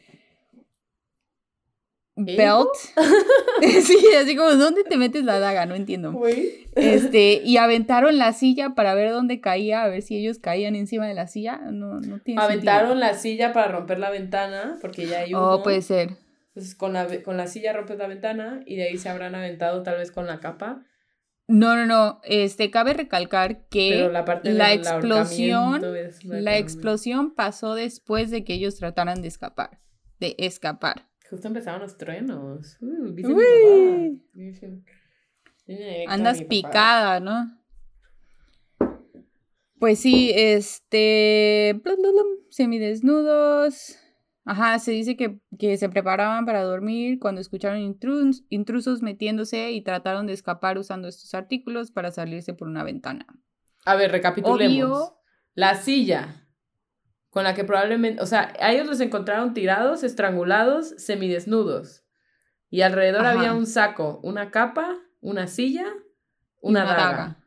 [2.16, 2.70] belt.
[3.84, 5.66] sí, así como, ¿dónde te metes la daga?
[5.66, 6.20] No entiendo.
[6.76, 11.08] Este, y aventaron la silla para ver dónde caía, a ver si ellos caían encima
[11.08, 11.58] de la silla.
[11.58, 15.56] No, no tiene Aventaron la silla para romper la ventana, porque ya hay uno.
[15.56, 16.18] Oh, puede ser.
[16.50, 19.84] Entonces con la, con la silla rompes la ventana y de ahí se habrán aventado
[19.84, 20.86] tal vez con la capa.
[21.48, 22.22] No, no, no.
[22.24, 25.82] Este, cabe recalcar que Pero la parte la explosión,
[26.24, 29.82] la explosión pasó después de que ellos trataran de escapar.
[30.20, 31.08] De escapar.
[31.30, 32.78] Justo empezaron los truenos.
[32.82, 34.22] Uh, ¿viste mi Uy.
[35.66, 36.14] papá?
[36.14, 37.60] Andas mi picada, ¿no?
[39.80, 41.80] Pues sí, este.
[41.84, 43.98] blum, blum, blum, semidesnudos.
[44.48, 49.82] Ajá, se dice que, que se preparaban para dormir cuando escucharon intrus- intrusos metiéndose y
[49.82, 53.26] trataron de escapar usando estos artículos para salirse por una ventana.
[53.86, 54.92] A ver, recapitulemos.
[54.92, 55.18] Obvio.
[55.56, 56.45] La silla
[57.36, 62.06] con la que probablemente, o sea, a ellos los encontraron tirados, estrangulados, semidesnudos.
[62.70, 63.38] Y alrededor Ajá.
[63.38, 65.84] había un saco, una capa, una silla,
[66.64, 67.44] y una, daga.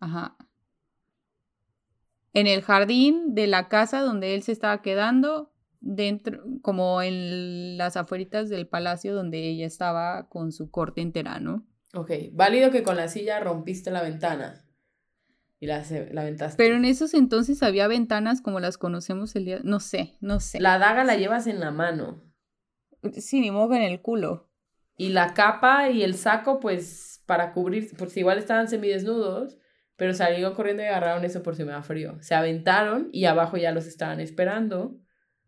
[0.00, 0.36] Ajá.
[2.32, 7.96] En el jardín de la casa donde él se estaba quedando, dentro, como en las
[7.96, 11.64] afueritas del palacio donde ella estaba con su corte entera, ¿no?
[11.94, 14.64] Ok, válido que con la silla rompiste la ventana.
[15.60, 16.56] Y la, la aventaste.
[16.56, 19.60] Pero en esos entonces había ventanas como las conocemos el día.
[19.64, 20.60] No sé, no sé.
[20.60, 22.22] La daga la llevas en la mano.
[23.14, 24.50] Sí, ni modo en el culo.
[24.96, 29.58] Y la capa y el saco, pues, para cubrir, pues igual estaban semidesnudos,
[29.96, 32.18] pero salieron corriendo y agarraron eso por si me da frío.
[32.20, 34.98] Se aventaron y abajo ya los estaban esperando,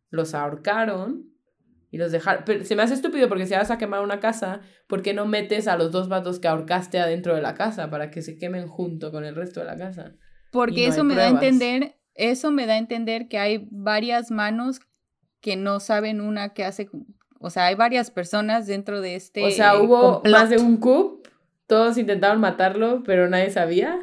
[0.08, 1.29] los ahorcaron
[1.90, 2.44] y los dejaron.
[2.46, 5.26] Pero se me hace estúpido porque si vas a quemar una casa, ¿por qué no
[5.26, 8.66] metes a los dos vatos que ahorcaste adentro de la casa para que se quemen
[8.68, 10.12] junto con el resto de la casa?
[10.52, 11.42] Porque no eso me da a pruebas.
[11.44, 14.80] entender, eso me da a entender que hay varias manos
[15.40, 16.88] que no saben una que hace,
[17.40, 20.32] o sea, hay varias personas dentro de este o sea, hubo complot.
[20.32, 21.26] más de un coup,
[21.66, 23.98] todos intentaron matarlo, pero nadie sabía.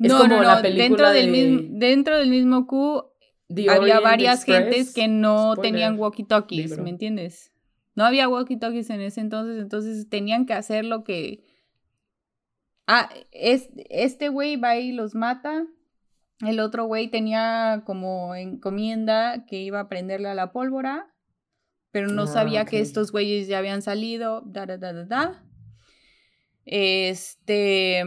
[0.00, 3.04] Es no, como no, la no, película dentro del de- mismo dentro del mismo Q
[3.48, 4.64] The había varias Express.
[4.64, 5.72] gentes que no Spoiler.
[5.72, 6.82] tenían walkie-talkies, libro.
[6.82, 7.52] ¿me entiendes?
[7.94, 11.44] No había walkie-talkies en ese entonces, entonces tenían que hacer lo que...
[12.86, 15.66] Ah, es, este güey va y los mata
[16.40, 21.12] El otro güey tenía como encomienda que iba a prenderle a la pólvora,
[21.90, 24.42] pero no Ah, sabía que estos güeyes ya habían salido.
[24.46, 25.44] Da, da, da, da, da.
[26.64, 28.04] Este.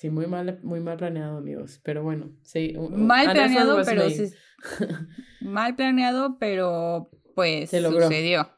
[0.00, 1.78] Sí, muy mal, muy mal planeado, amigos.
[1.82, 2.72] Pero bueno, sí.
[2.90, 4.04] Mal planeado, pero.
[4.04, 4.32] made.
[5.42, 8.06] mal planeado, pero pues Se logró.
[8.06, 8.50] sucedió.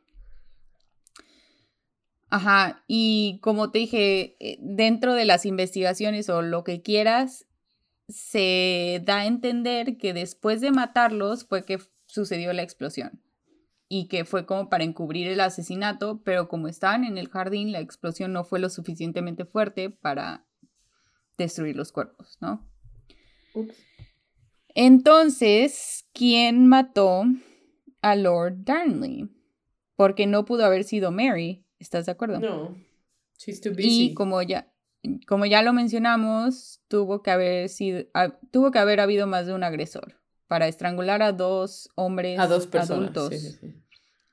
[2.30, 7.48] Ajá, y como te dije, eh, dentro de las investigaciones o lo que quieras,
[8.08, 13.20] se da a entender que después de matarlos fue que sucedió la explosión
[13.88, 17.80] y que fue como para encubrir el asesinato, pero como estaban en el jardín, la
[17.80, 20.46] explosión no fue lo suficientemente fuerte para
[21.42, 22.68] destruir los cuerpos, ¿no?
[23.54, 23.74] Ups.
[24.74, 27.24] Entonces, ¿quién mató
[28.00, 29.28] a Lord Darnley?
[29.96, 32.40] Porque no pudo haber sido Mary, ¿estás de acuerdo?
[32.40, 32.76] No.
[33.38, 34.04] She's too busy.
[34.04, 34.72] Y como ya,
[35.26, 38.04] como ya lo mencionamos, tuvo que haber sido,
[38.50, 42.66] tuvo que haber habido más de un agresor para estrangular a dos hombres a dos
[42.66, 43.10] personas.
[43.10, 43.74] adultos sí, sí, sí.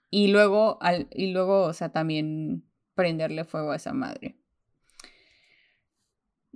[0.10, 4.39] y luego al, y luego, o sea, también prenderle fuego a esa madre.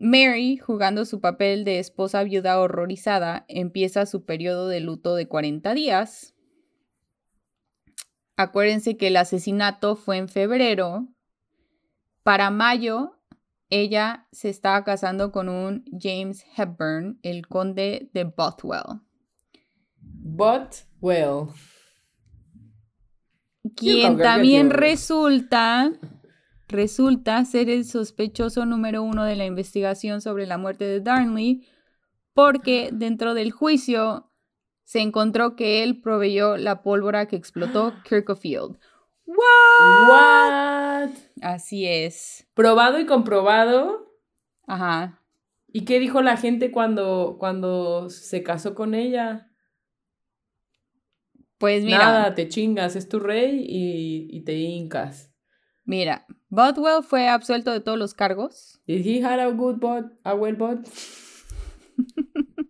[0.03, 5.73] Mary, jugando su papel de esposa viuda horrorizada, empieza su periodo de luto de 40
[5.73, 6.35] días.
[8.35, 11.07] Acuérdense que el asesinato fue en febrero.
[12.21, 13.17] Para mayo,
[13.69, 19.01] ella se estaba casando con un James Hepburn, el conde de Bothwell,
[20.01, 21.47] But, well.
[23.77, 25.93] quien también resulta
[26.73, 31.65] resulta ser el sospechoso número uno de la investigación sobre la muerte de Darnley,
[32.33, 34.29] porque dentro del juicio
[34.83, 38.77] se encontró que él proveyó la pólvora que explotó Kirkfield.
[39.25, 41.09] What?
[41.41, 42.47] Así es.
[42.53, 44.11] Probado y comprobado.
[44.67, 45.21] Ajá.
[45.67, 49.49] ¿Y qué dijo la gente cuando, cuando se casó con ella?
[51.57, 55.32] Pues mira, Nada, te chingas, es tu rey y, y te hincas.
[55.85, 58.79] Mira, Bothwell fue absuelto de todos los cargos.
[58.87, 60.87] Did he had a good bot, a well bot?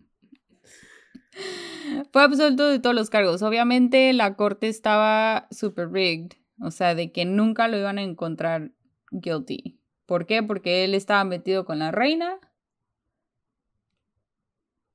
[2.12, 3.42] Fue absuelto de todos los cargos.
[3.42, 8.72] Obviamente la corte estaba super rigged, o sea, de que nunca lo iban a encontrar
[9.12, 9.80] guilty.
[10.06, 10.44] ¿Por qué?
[10.44, 12.40] Porque él estaba metido con la reina.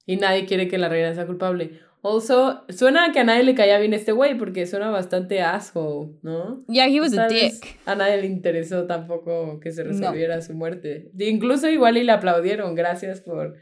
[0.06, 1.80] Y nadie quiere que la reina sea culpable.
[2.00, 6.12] Also, suena a que a nadie le caía bien este güey porque suena bastante asshole,
[6.22, 6.64] ¿no?
[6.68, 7.80] Yeah, he was a Tal dick.
[7.86, 9.90] A nadie le interesó tampoco que se No.
[9.90, 11.10] resolviera su muerte.
[11.18, 12.74] Incluso igual y le aplaudieron.
[12.74, 13.56] Gracias por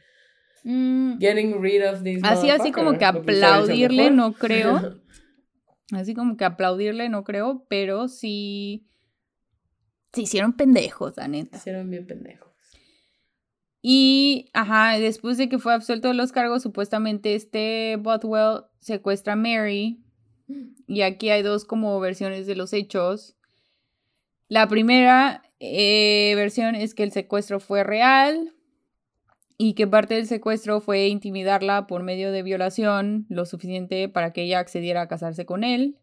[0.65, 4.81] Mm, getting rid of this así, así como que aplaudirle, no creo.
[5.93, 8.89] Así como que aplaudirle, no creo, pero sí.
[10.13, 11.59] Se hicieron pendejos, la neta.
[11.59, 12.46] Hicieron bien pendejos.
[13.89, 19.37] Y, ajá, después de que fue absuelto de los cargos, supuestamente este Bothwell secuestra a
[19.37, 20.01] Mary.
[20.89, 23.37] Y aquí hay dos como versiones de los hechos.
[24.49, 28.53] La primera eh, versión es que el secuestro fue real
[29.57, 34.43] y que parte del secuestro fue intimidarla por medio de violación, lo suficiente para que
[34.43, 35.97] ella accediera a casarse con él.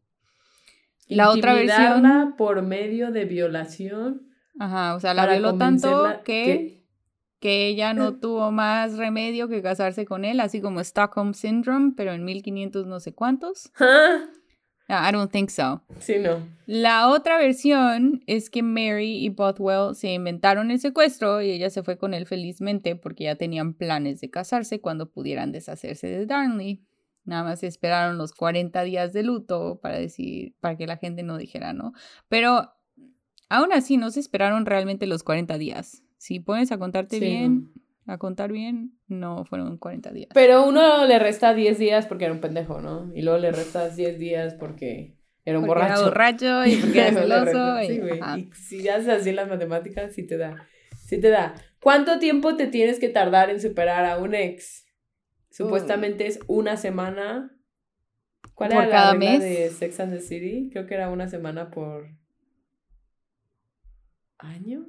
[1.10, 4.30] La otra versión- Intimidarla por medio de violación.
[4.58, 6.83] Ajá, o sea, la violó tanto que,
[7.44, 12.14] que ella no tuvo más remedio que casarse con él, así como Stockholm Syndrome, pero
[12.14, 13.70] en 1500 no sé cuántos.
[13.82, 14.30] Ah,
[14.88, 15.82] Ah, I don't think so.
[16.00, 16.40] Sí, no.
[16.68, 21.84] La otra versión es que Mary y Bothwell se inventaron el secuestro y ella se
[21.84, 26.82] fue con él felizmente porque ya tenían planes de casarse cuando pudieran deshacerse de Darnley.
[27.26, 31.38] Nada más esperaron los 40 días de luto para decir, para que la gente no
[31.38, 31.92] dijera, ¿no?
[32.30, 32.72] Pero
[33.50, 36.03] aún así no se esperaron realmente los 40 días.
[36.24, 37.74] Si pones a contarte Sí, bien,
[38.06, 40.30] a contar bien, no fueron 40 días.
[40.34, 43.12] Pero uno le resta 10 días porque era un pendejo, ¿no?
[43.14, 46.06] Y luego le restas 10 días porque era un Porque era borracho.
[46.06, 47.82] borracho y porque era celoso.
[47.82, 48.20] y- sí, güey.
[48.40, 50.66] Y si haces así las matemáticas, sí te da.
[50.96, 51.56] Sí te da.
[51.82, 54.86] ¿Cuánto tiempo te tienes que tardar en superar a un ex?
[55.50, 57.52] Supuestamente es una semana.
[58.54, 59.44] ¿Cuál ¿Por era cada la regla mes?
[59.44, 60.70] de Sex and the City?
[60.72, 62.08] Creo que era una semana por
[64.38, 64.86] año.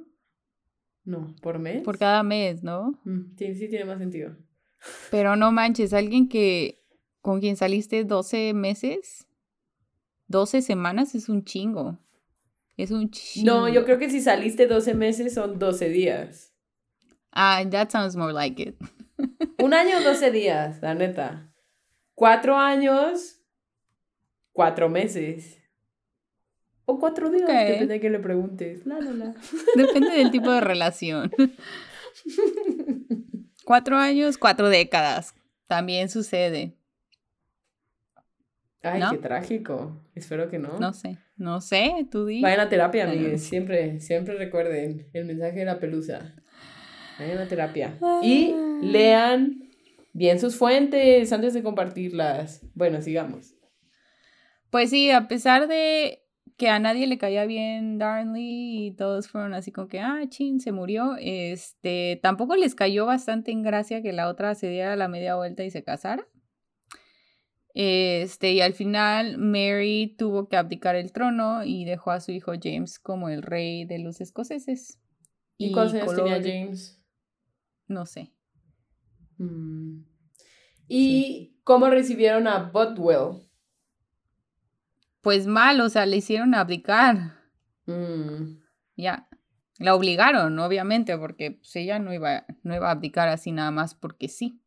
[1.05, 1.83] No, por mes.
[1.83, 2.99] Por cada mes, ¿no?
[3.05, 4.35] Mm, sí, sí tiene más sentido.
[5.11, 6.83] Pero no manches, alguien que
[7.21, 9.27] con quien saliste 12 meses,
[10.27, 11.99] 12 semanas es un chingo.
[12.77, 13.45] Es un chingo.
[13.45, 16.53] No, yo creo que si saliste 12 meses son 12 días.
[17.31, 18.75] Ah, that sounds more like it.
[19.59, 21.53] Un año, 12 días, la neta.
[22.13, 23.41] Cuatro años,
[24.51, 25.57] cuatro meses.
[26.85, 27.55] O cuatro días, Ok.
[27.55, 28.85] depende de que le preguntes.
[28.85, 29.35] La, la, la.
[29.75, 31.31] Depende del tipo de relación.
[33.65, 35.33] Cuatro años, cuatro décadas.
[35.67, 36.77] También sucede.
[38.83, 39.09] Ay, ¿No?
[39.11, 39.99] qué trágico.
[40.13, 40.77] Espero que no.
[40.79, 42.41] No sé, no sé, tú di.
[42.41, 43.19] Vayan a terapia, Bueno.
[43.19, 43.41] amigues.
[43.43, 46.35] Siempre, siempre recuerden el mensaje de la pelusa.
[47.17, 47.97] Vayan a terapia.
[48.21, 48.79] Y Ah.
[48.83, 49.69] lean
[50.13, 52.61] bien sus fuentes antes de compartirlas.
[52.75, 53.55] Bueno, sigamos.
[54.69, 56.21] Pues sí, a pesar de
[56.57, 60.59] que a nadie le caía bien Darnley y todos fueron así como que, ah, chin,
[60.59, 65.07] se murió, este, tampoco les cayó bastante en gracia que la otra se diera la
[65.07, 66.27] media vuelta y se casara.
[67.73, 72.53] Este, y al final Mary tuvo que abdicar el trono y dejó a su hijo
[72.61, 74.97] James como el rey de los escoceses.
[75.57, 77.01] ¿Y, cuántos años tenía James?
[77.87, 78.31] No sé.
[79.37, 80.03] Mm.
[80.87, 83.44] ¿Y cómo recibieron a Botwell?
[85.25, 87.33] Pues mal, o sea, le hicieron abdicar.
[87.87, 88.59] Mm.
[88.95, 89.27] Ya.
[89.79, 93.95] La obligaron, obviamente, porque pues, ella no iba, no iba a abdicar así nada más
[93.95, 94.61] porque sí.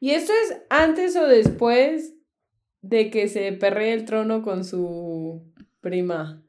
[0.00, 2.16] ¿Y esto es antes o después
[2.80, 6.42] de que se perree el trono con su prima?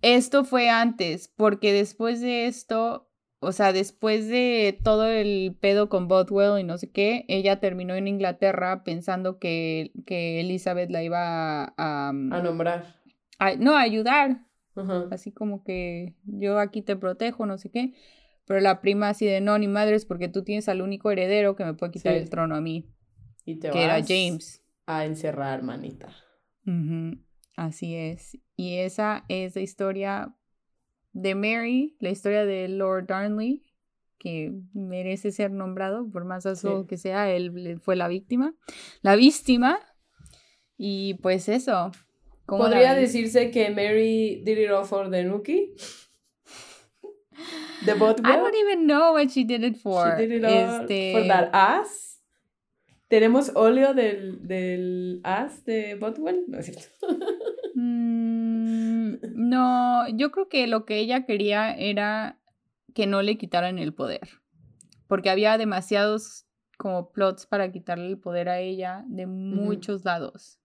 [0.00, 3.08] Esto fue antes, porque después de esto,
[3.42, 7.94] o sea, después de todo el pedo con Bothwell y no sé qué, ella terminó
[7.94, 12.96] en Inglaterra pensando que, que Elizabeth la iba a, a- A nombrar.
[13.38, 14.46] a- no, a ayudar,
[15.10, 17.92] así como que yo aquí te protejo, no sé qué.
[18.46, 21.64] Pero la prima así de no, ni madres, porque tú tienes al único heredero que
[21.64, 22.18] me puede quitar Sí.
[22.20, 22.88] el trono a mí,
[23.44, 24.64] Y te que era James.
[24.86, 26.08] a encerrar, manita.
[27.56, 28.38] Así es.
[28.56, 30.34] Y esa es la historia
[31.12, 33.62] de Mary, la historia de Lord Darnley,
[34.18, 36.68] que merece ser nombrado, por más Sí.
[36.88, 38.54] que sea, él fue la víctima.
[39.02, 39.78] La víctima.
[40.76, 41.90] Y pues eso.
[42.46, 45.74] ¿cómo la ¿Podría decirse que Mary did it all for the Nuki?
[47.84, 50.16] ¿The I don't even know what she did it for.
[50.16, 52.20] She did it all Este, for that ass.
[53.08, 56.44] ¿Tenemos óleo del, del ass de Botwell?
[56.46, 56.84] No es cierto.
[57.74, 58.11] mm,
[59.52, 62.40] no, yo creo que lo que ella quería era
[62.94, 64.28] que no le quitaran el poder.
[65.08, 66.46] Porque había demasiados
[66.78, 70.58] como plots para quitarle el poder a ella de muchos lados.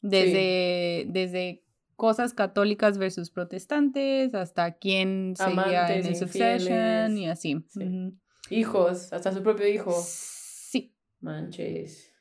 [0.00, 7.64] Desde, desde cosas católicas versus protestantes hasta quién seguía en el Succession y así.
[7.68, 8.18] Sí.
[8.50, 9.92] Hijos, hasta su propio hijo.
[10.04, 10.96] Sí.
[11.20, 12.12] Manches.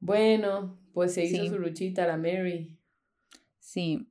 [0.00, 1.48] Bueno, pues se hizo Sí.
[1.50, 2.77] su luchita la Mary.
[3.70, 4.08] Sí.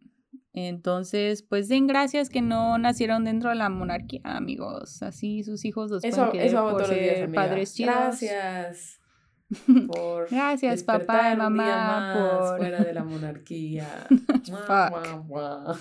[0.53, 5.01] Entonces, pues den gracias que no nacieron dentro de la monarquía, amigos.
[5.01, 7.41] Así sus hijos los Eso, pueden eso hago por todos los días, ser amiga.
[7.43, 7.95] padres chidos.
[7.95, 9.01] Gracias.
[9.87, 12.17] Por Gracias, papá y mamá, más
[12.49, 13.87] por- fuera de la monarquía.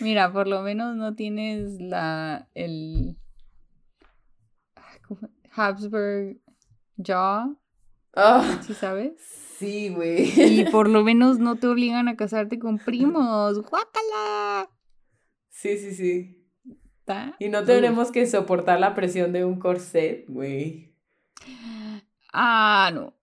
[0.00, 3.16] Mira, por lo menos no tienes la el
[5.08, 5.28] ¿cómo?
[5.54, 6.38] Habsburg
[7.04, 7.56] jaw,
[8.16, 9.12] Ah, ¿sí sabes?
[9.58, 10.30] sí, güey.
[10.60, 13.58] Y por lo menos no te obligan a casarte con primos.
[13.62, 14.68] ¡Guácala!
[15.48, 16.46] Sí, sí, sí.
[16.98, 17.36] ¿Está?
[17.38, 20.94] Y no tenemos que soportar la presión de un corset, güey.
[22.32, 23.14] Ah, no.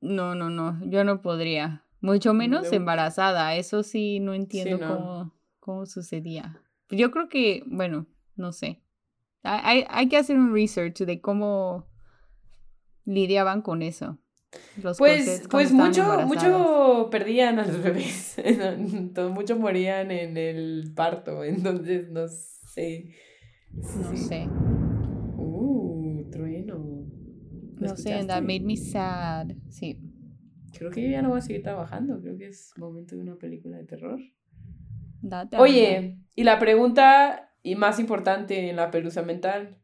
[0.00, 0.78] No, no, no.
[0.88, 1.84] Yo no podría.
[2.00, 3.54] Mucho menos embarazada.
[3.56, 4.86] Eso sí, no entiendo no.
[4.88, 6.62] cómo, cómo sucedía.
[6.88, 8.06] Yo creo que, bueno,
[8.36, 8.80] no sé.
[9.42, 11.86] Hay, hay- hay que hacer un research de cómo
[13.04, 14.18] lidiaban con eso.
[14.82, 16.26] Los Pues, pues mucho, embarazadas.
[16.26, 18.38] mucho perdían a los bebés.
[18.44, 21.44] Entonces, mucho morían en el parto.
[21.44, 23.14] Entonces, no sé.
[23.72, 24.16] No Sí.
[24.16, 24.46] sé.
[25.36, 27.06] Uh, trueno.
[27.78, 28.42] ¿Lo No sé, that escuchaste?
[28.42, 29.48] made me sad.
[29.68, 29.98] Sí.
[30.78, 32.20] Creo que yo ya no voy a seguir trabajando.
[32.20, 34.18] Creo que es momento de una película de terror.
[35.22, 39.78] Date Oye, y la pregunta y más importante en la pelusa mental.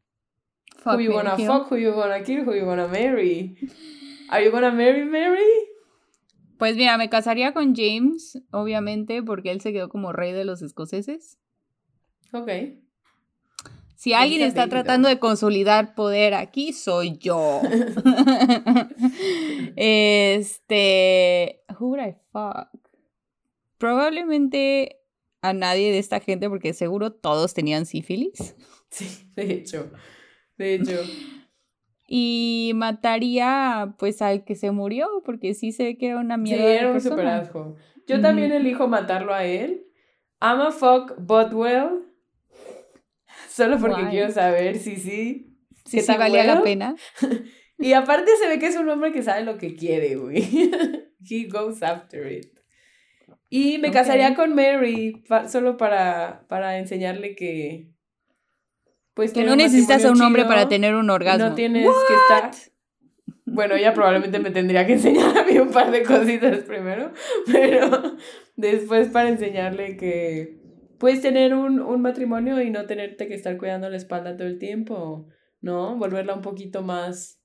[0.77, 1.47] Fuck who you Kill.
[1.47, 3.55] fuck, who you gonna kill, who you gonna marry?
[4.33, 5.43] Are you gonna marry Mary?
[6.57, 10.63] Pues mira, me casaría con James, obviamente, porque él se quedó como rey de los
[10.63, 11.37] escoceses.
[12.31, 12.49] Ok.
[13.95, 17.61] Si alguien está tratando de consolidar poder aquí, soy yo.
[19.75, 21.63] este.
[21.79, 22.69] Who would I fuck?
[23.77, 24.97] Probablemente
[25.43, 28.55] a nadie de esta gente, porque seguro todos tenían sífilis.
[28.89, 29.91] Sí, de hecho.
[30.57, 31.01] De hecho.
[32.15, 36.41] Y mataría, pues, al que se murió, porque sí se ve que era una Sí,
[36.41, 36.65] mierda.
[36.65, 37.75] de era un super asco.
[38.05, 39.87] Yo también elijo matarlo a él.
[40.39, 42.05] I'm a fuck Botwell.
[43.49, 45.57] Solo porque quiero saber si sí.
[45.85, 46.95] Sí, ¿Qué sí valía la pena.
[47.79, 50.43] Y aparte se ve que es un hombre que sabe lo que quiere, güey.
[51.27, 52.45] He goes after it.
[53.49, 57.91] Y me casaría con Mary pa- solo para, para enseñarle que,
[59.13, 61.49] pues Que no necesitas a un hombre para tener un orgasmo.
[61.49, 62.51] No tienes que estar.
[63.45, 67.11] Bueno, ella probablemente me tendría que enseñar a mí un par de cositas primero,
[67.51, 68.15] pero
[68.55, 70.57] después para enseñarle que
[70.97, 74.57] puedes tener un, un matrimonio y no tenerte que estar cuidando la espalda todo el
[74.57, 75.27] tiempo,
[75.61, 75.97] ¿no?
[75.97, 77.39] Volverla un poquito más,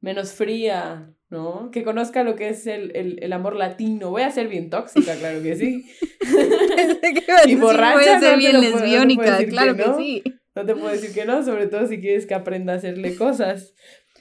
[0.00, 1.70] menos fría, ¿no?
[1.70, 4.10] Que conozca lo que es el, el, el amor latino.
[4.10, 5.86] Voy a ser bien tóxica, claro que sí.
[7.02, 10.22] Que Y borracha, voy a ser bien no lesbiónica, que claro que, sí.
[10.54, 13.74] No te puedo decir que no, sobre todo si quieres que aprenda a hacerle cosas.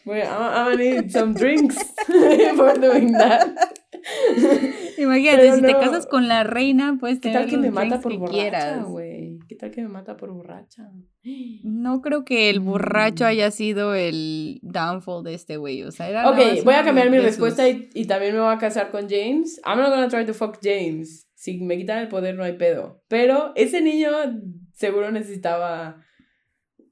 [0.06, 1.76] Bueno, I'm, I'm gonna need some drinks
[2.56, 3.50] for doing that.
[4.98, 8.00] Imagínate, si te casas con la reina, puedes ¿Qué tener tal que los me mata
[8.02, 9.40] por que borracha, güey?
[9.48, 10.90] ¿Qué tal que me mata por borracha?
[11.64, 13.28] No creo que el borracho Mm.
[13.28, 15.84] haya sido el downfall de este güey.
[15.84, 18.58] O sea, era Ok, voy a cambiar mi respuesta y, y también me voy a
[18.58, 19.62] casar con James.
[19.66, 21.28] I'm not gonna try to fuck James.
[21.36, 23.04] Si me quitan el poder no hay pedo.
[23.08, 24.10] Pero ese niño
[24.74, 25.98] seguro necesitaba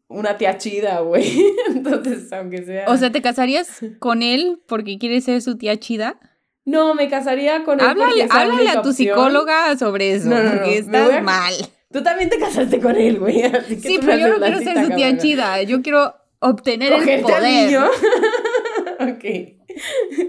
[0.09, 1.41] una tía chida, güey.
[1.69, 2.85] Entonces, aunque sea...
[2.89, 6.19] O sea, ¿te casarías con él porque quieres ser su tía chida?
[6.65, 10.51] no, me casaría con él Háblale, háblale a tu psicóloga sobre eso, No, no, no,
[10.51, 11.53] porque me estás a- mal.
[11.91, 13.41] Tú también te casaste con él, güey.
[13.81, 15.63] Sí, pero yo no quiero ser su tía chida.
[15.63, 17.65] Yo quiero obtener el Cogerte poder.
[17.65, 17.85] niño.
[18.99, 19.55] ok.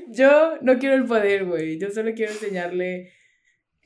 [0.09, 1.79] Yo no quiero el poder, güey.
[1.79, 3.13] Yo solo quiero enseñarle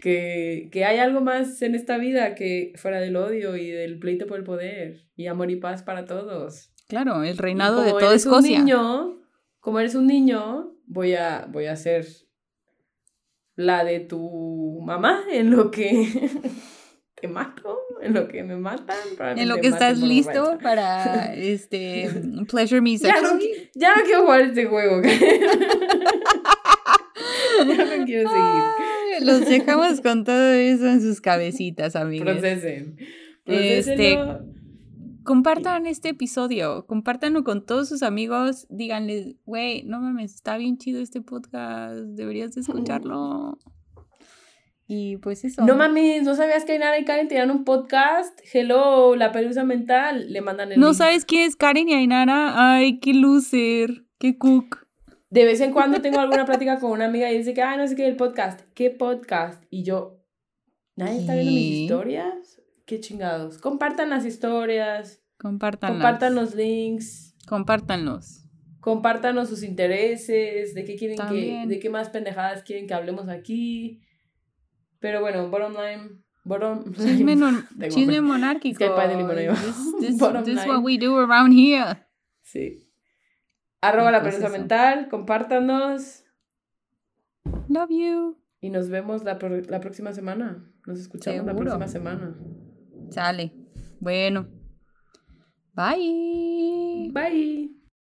[0.05, 4.27] que, que hay algo más en esta vida que fuera del odio y del pleito
[4.27, 5.09] por el poder.
[5.17, 6.71] Y amor y paz para todos.
[6.89, 8.59] Claro, el reinado de toda eres un Escocia.
[8.59, 9.23] niño,
[9.61, 12.07] como eres un niño, voy a, voy a ser
[13.57, 16.31] la de tu mamá en lo que
[17.15, 18.99] te mato, en lo que me matan.
[19.37, 22.11] En lo que estás listo para este
[22.51, 23.39] pleasure me Ya no,
[23.75, 25.01] ya no quiero jugar este juego.
[27.67, 28.84] ya no quiero seguir.
[29.23, 32.27] Los dejamos con todo eso en sus cabecitas, amigos.
[32.33, 32.97] Procesen.
[33.47, 34.19] Este.
[35.25, 41.01] Compartan este episodio, compártanlo con todos sus amigos, díganles, güey, no mames, está bien chido
[41.01, 43.59] este podcast, deberías de escucharlo.
[44.87, 45.65] Y pues eso.
[45.65, 48.39] No mames, ¿no sabías que Ainara y Karen tenían un podcast?
[48.53, 50.31] Hello, la pelusa mental.
[50.31, 50.97] Le mandan el ¿No link.
[50.97, 52.75] sabes quién es Karen y Ainara?
[52.75, 54.84] Ay, qué loser, qué cook.
[55.35, 57.89] De vez en cuando tengo alguna plática con una amiga y dice que, ay, no
[57.89, 58.61] sé qué, el podcast.
[58.73, 59.65] ¿Qué podcast?
[59.69, 60.21] Y yo,
[60.95, 62.63] ¿nadie está viendo mis historias?
[62.87, 63.59] Qué chingados.
[63.59, 65.97] Compartan las historias, Compártanlos.
[65.99, 68.45] compartan los links, Compártanlos.
[68.79, 74.03] compártanos sus intereses, de qué quieren que, de qué más pendejadas quieren que hablemos aquí.
[75.01, 77.37] Pero bueno, bottom line, bottom Chisme, line.
[77.41, 78.73] non- chisme monárquico.
[78.75, 79.63] Es que hay pay de limón ahí abajo.
[79.99, 82.07] This, this- what we do around here.
[82.43, 82.84] Sí.
[83.89, 84.53] Arroba la pelusa eso.
[84.53, 86.25] mental, compártanos
[87.69, 88.39] Love you.
[88.61, 90.71] y nos vemos la, la próxima semana.
[90.87, 92.35] Nos escuchamos la próxima semana.
[93.11, 93.53] Sale.
[94.01, 94.49] Bueno.
[95.75, 97.11] Bye.
[97.13, 97.84] Bye.